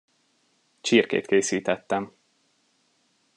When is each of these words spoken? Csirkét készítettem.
Csirkét 0.81 1.25
készítettem. 1.27 2.13